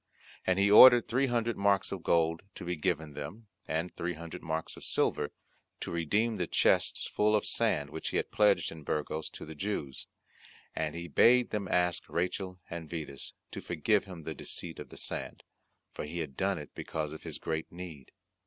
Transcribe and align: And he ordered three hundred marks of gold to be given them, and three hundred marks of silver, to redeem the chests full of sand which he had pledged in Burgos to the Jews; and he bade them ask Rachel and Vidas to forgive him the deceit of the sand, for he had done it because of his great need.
And 0.47 0.57
he 0.57 0.71
ordered 0.71 1.07
three 1.07 1.27
hundred 1.27 1.57
marks 1.57 1.91
of 1.91 2.01
gold 2.01 2.41
to 2.55 2.65
be 2.65 2.75
given 2.75 3.13
them, 3.13 3.49
and 3.67 3.93
three 3.95 4.15
hundred 4.15 4.41
marks 4.41 4.75
of 4.75 4.83
silver, 4.83 5.29
to 5.79 5.91
redeem 5.91 6.37
the 6.37 6.47
chests 6.47 7.05
full 7.05 7.35
of 7.35 7.45
sand 7.45 7.91
which 7.91 8.09
he 8.09 8.17
had 8.17 8.31
pledged 8.31 8.71
in 8.71 8.81
Burgos 8.81 9.29
to 9.29 9.45
the 9.45 9.53
Jews; 9.53 10.07
and 10.75 10.95
he 10.95 11.07
bade 11.07 11.51
them 11.51 11.67
ask 11.67 12.09
Rachel 12.09 12.59
and 12.67 12.89
Vidas 12.89 13.33
to 13.51 13.61
forgive 13.61 14.05
him 14.05 14.23
the 14.23 14.33
deceit 14.33 14.79
of 14.79 14.89
the 14.89 14.97
sand, 14.97 15.43
for 15.93 16.03
he 16.03 16.17
had 16.17 16.35
done 16.35 16.57
it 16.57 16.73
because 16.73 17.13
of 17.13 17.21
his 17.21 17.37
great 17.37 17.71
need. 17.71 18.09